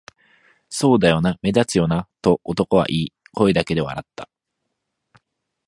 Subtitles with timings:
[0.67, 4.31] 「そうだよな、目立つよな」と男は言い、声だけで笑った